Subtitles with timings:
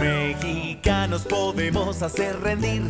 [0.00, 2.82] mexicanos podemos hacer rendir.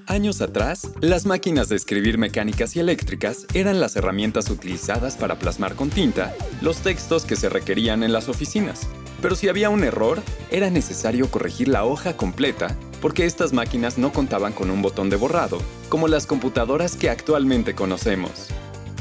[0.07, 5.75] Años atrás, las máquinas de escribir mecánicas y eléctricas eran las herramientas utilizadas para plasmar
[5.75, 8.87] con tinta los textos que se requerían en las oficinas.
[9.19, 10.21] Pero si había un error,
[10.51, 15.15] era necesario corregir la hoja completa porque estas máquinas no contaban con un botón de
[15.15, 15.57] borrado,
[15.89, 18.49] como las computadoras que actualmente conocemos.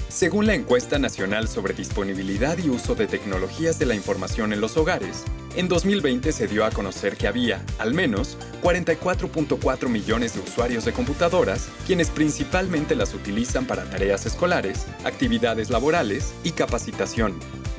[0.09, 4.77] Según la encuesta nacional sobre disponibilidad y uso de tecnologías de la información en los
[4.79, 5.25] hogares,
[5.57, 10.93] en 2020 se dio a conocer que había, al menos, 44.4 millones de usuarios de
[10.93, 17.39] computadoras, quienes principalmente las utilizan para tareas escolares, actividades laborales y capacitación.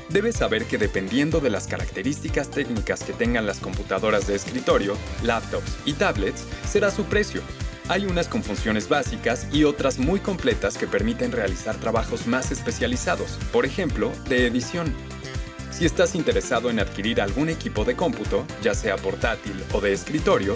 [0.09, 5.77] Debes saber que dependiendo de las características técnicas que tengan las computadoras de escritorio, laptops
[5.85, 7.41] y tablets, será su precio,
[7.87, 13.37] hay unas con funciones básicas y otras muy completas que permiten realizar trabajos más especializados,
[13.51, 14.91] por ejemplo, de edición.
[15.75, 20.55] Si estás interesado en adquirir algún equipo de cómputo, ya sea portátil o de escritorio,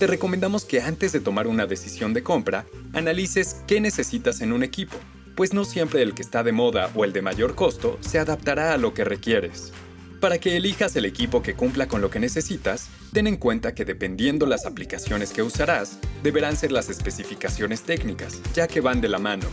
[0.00, 4.64] te recomendamos que antes de tomar una decisión de compra, analices qué necesitas en un
[4.64, 4.96] equipo,
[5.36, 8.72] pues no siempre el que está de moda o el de mayor costo se adaptará
[8.72, 9.72] a lo que requieres.
[10.20, 13.84] Para que elijas el equipo que cumpla con lo que necesitas, ten en cuenta que
[13.84, 19.20] dependiendo las aplicaciones que usarás, deberán ser las especificaciones técnicas, ya que van de la
[19.20, 19.46] mano.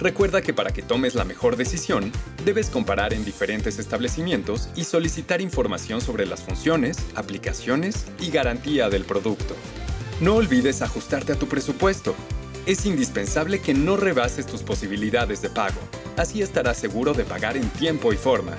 [0.00, 2.12] Recuerda que para que tomes la mejor decisión,
[2.44, 9.04] debes comparar en diferentes establecimientos y solicitar información sobre las funciones, aplicaciones y garantía del
[9.04, 9.56] producto.
[10.20, 12.14] No olvides ajustarte a tu presupuesto.
[12.66, 15.80] Es indispensable que no rebases tus posibilidades de pago.
[16.16, 18.52] Así estarás seguro de pagar en tiempo y forma.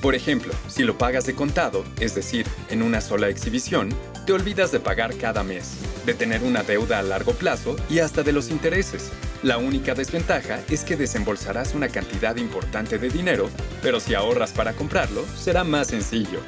[0.00, 3.88] Por ejemplo, si lo pagas de contado, es decir, en una sola exhibición,
[4.24, 5.72] te olvidas de pagar cada mes,
[6.06, 9.10] de tener una deuda a largo plazo y hasta de los intereses.
[9.42, 13.50] La única desventaja es que desembolsarás una cantidad importante de dinero,
[13.82, 16.40] pero si ahorras para comprarlo, será más sencillo.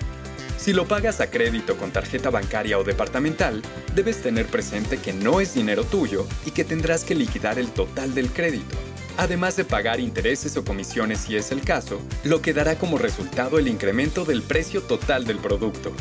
[0.56, 3.60] Si lo pagas a crédito con tarjeta bancaria o departamental,
[3.94, 8.14] debes tener presente que no es dinero tuyo y que tendrás que liquidar el total
[8.14, 8.76] del crédito
[9.18, 13.58] además de pagar intereses o comisiones si es el caso, lo que dará como resultado
[13.58, 15.92] el incremento del precio total del producto.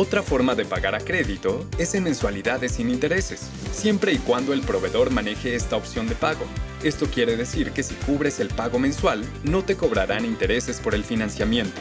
[0.00, 4.60] Otra forma de pagar a crédito es en mensualidades sin intereses, siempre y cuando el
[4.60, 6.44] proveedor maneje esta opción de pago.
[6.84, 11.02] Esto quiere decir que si cubres el pago mensual, no te cobrarán intereses por el
[11.02, 11.80] financiamiento.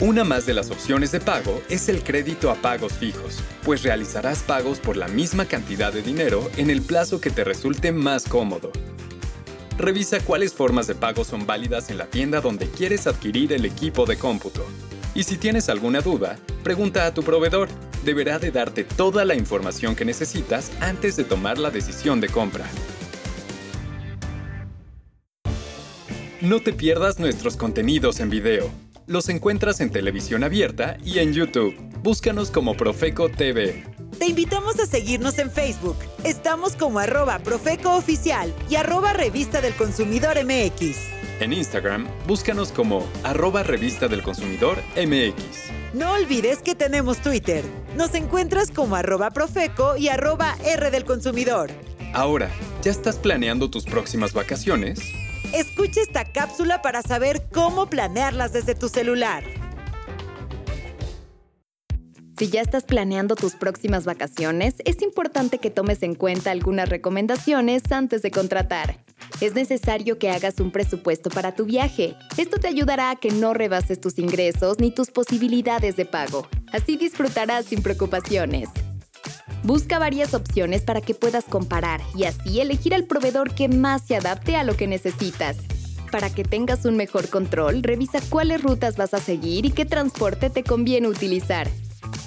[0.00, 4.38] Una más de las opciones de pago es el crédito a pagos fijos, pues realizarás
[4.38, 8.72] pagos por la misma cantidad de dinero en el plazo que te resulte más cómodo.
[9.76, 14.06] Revisa cuáles formas de pago son válidas en la tienda donde quieres adquirir el equipo
[14.06, 14.64] de cómputo.
[15.14, 17.68] Y si tienes alguna duda, pregunta a tu proveedor.
[18.04, 22.66] Deberá de darte toda la información que necesitas antes de tomar la decisión de compra.
[26.40, 28.70] No te pierdas nuestros contenidos en video.
[29.06, 31.74] Los encuentras en televisión abierta y en YouTube.
[32.02, 33.84] Búscanos como Profeco TV.
[34.18, 35.96] Te invitamos a seguirnos en Facebook.
[36.24, 41.23] Estamos como arroba Profeco Oficial y arroba Revista del Consumidor MX.
[41.40, 45.70] En Instagram, búscanos como arroba Revista del Consumidor MX.
[45.92, 47.64] No olvides que tenemos Twitter.
[47.96, 51.70] Nos encuentras como arroba Profeco y arroba R del Consumidor.
[52.12, 52.50] Ahora,
[52.82, 55.00] ¿ya estás planeando tus próximas vacaciones?
[55.52, 59.42] Escucha esta cápsula para saber cómo planearlas desde tu celular.
[62.36, 67.82] Si ya estás planeando tus próximas vacaciones, es importante que tomes en cuenta algunas recomendaciones
[67.92, 68.98] antes de contratar.
[69.40, 72.16] Es necesario que hagas un presupuesto para tu viaje.
[72.36, 76.48] Esto te ayudará a que no rebases tus ingresos ni tus posibilidades de pago.
[76.72, 78.68] Así disfrutarás sin preocupaciones.
[79.62, 84.16] Busca varias opciones para que puedas comparar y así elegir al proveedor que más se
[84.16, 85.56] adapte a lo que necesitas.
[86.10, 90.50] Para que tengas un mejor control, revisa cuáles rutas vas a seguir y qué transporte
[90.50, 91.68] te conviene utilizar.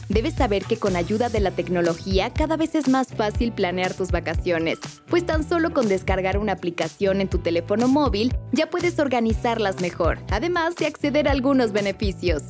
[0.09, 4.11] Debes saber que con ayuda de la tecnología cada vez es más fácil planear tus
[4.11, 9.81] vacaciones, pues tan solo con descargar una aplicación en tu teléfono móvil ya puedes organizarlas
[9.81, 12.43] mejor, además de acceder a algunos beneficios.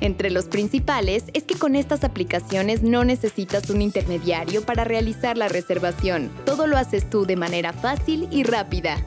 [0.00, 5.48] Entre los principales es que con estas aplicaciones no necesitas un intermediario para realizar la
[5.48, 8.98] reservación, todo lo haces tú de manera fácil y rápida.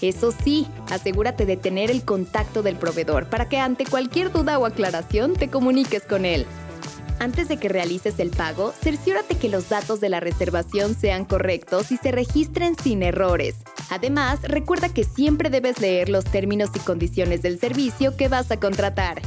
[0.00, 4.64] Eso sí, asegúrate de tener el contacto del proveedor para que ante cualquier duda o
[4.64, 6.46] aclaración te comuniques con él.
[7.20, 11.90] Antes de que realices el pago, cerciórate que los datos de la reservación sean correctos
[11.90, 13.56] y se registren sin errores.
[13.90, 18.60] Además, recuerda que siempre debes leer los términos y condiciones del servicio que vas a
[18.60, 19.20] contratar.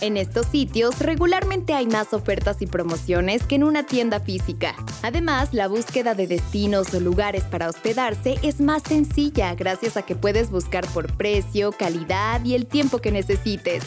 [0.00, 4.74] En estos sitios regularmente hay más ofertas y promociones que en una tienda física.
[5.02, 10.14] Además, la búsqueda de destinos o lugares para hospedarse es más sencilla gracias a que
[10.14, 13.82] puedes buscar por precio, calidad y el tiempo que necesites.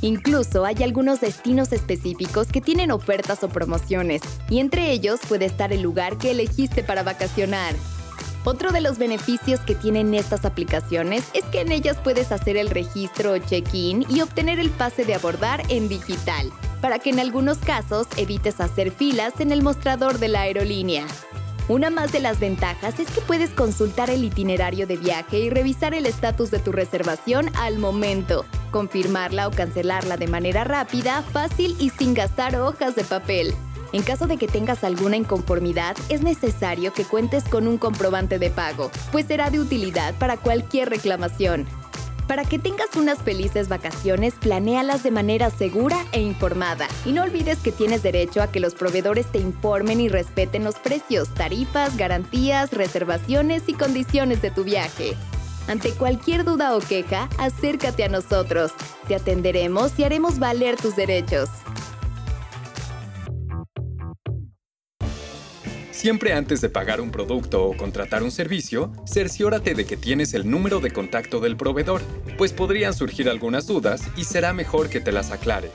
[0.00, 5.72] Incluso hay algunos destinos específicos que tienen ofertas o promociones, y entre ellos puede estar
[5.72, 7.74] el lugar que elegiste para vacacionar.
[8.44, 12.68] Otro de los beneficios que tienen estas aplicaciones es que en ellas puedes hacer el
[12.68, 16.52] registro o check-in y obtener el pase de abordar en digital,
[16.82, 21.06] para que en algunos casos evites hacer filas en el mostrador de la aerolínea.
[21.66, 25.94] Una más de las ventajas es que puedes consultar el itinerario de viaje y revisar
[25.94, 31.90] el estatus de tu reservación al momento, confirmarla o cancelarla de manera rápida, fácil y
[31.90, 33.54] sin gastar hojas de papel.
[33.92, 38.50] En caso de que tengas alguna inconformidad, es necesario que cuentes con un comprobante de
[38.50, 41.66] pago, pues será de utilidad para cualquier reclamación.
[42.26, 46.88] Para que tengas unas felices vacaciones, planéalas de manera segura e informada.
[47.04, 50.80] Y no olvides que tienes derecho a que los proveedores te informen y respeten los
[50.80, 55.16] precios, tarifas, garantías, reservaciones y condiciones de tu viaje.
[55.66, 58.72] Ante cualquier duda o queja, acércate a nosotros.
[59.08, 61.48] Te atenderemos y haremos valer tus derechos.
[65.90, 70.50] Siempre antes de pagar un producto o contratar un servicio, cerciórate de que tienes el
[70.50, 72.02] número de contacto del proveedor,
[72.36, 75.70] pues podrían surgir algunas dudas y será mejor que te las aclare.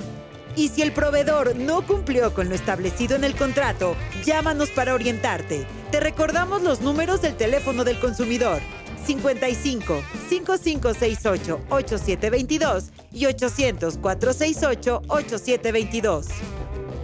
[0.55, 5.65] Y si el proveedor no cumplió con lo establecido en el contrato, llámanos para orientarte.
[5.89, 8.61] Te recordamos los números del teléfono del consumidor.
[9.05, 16.27] 55 5568 8722 y 800 468 8722.